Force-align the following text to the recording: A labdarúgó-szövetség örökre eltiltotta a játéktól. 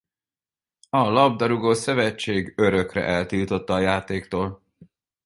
A 0.89 0.97
labdarúgó-szövetség 0.97 2.53
örökre 2.57 3.03
eltiltotta 3.03 3.73
a 3.73 3.79
játéktól. 3.79 4.63